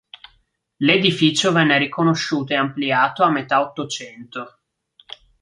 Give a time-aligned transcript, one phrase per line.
[0.77, 4.61] L'edificio venne ricostruito e ampliato a metà Ottocento.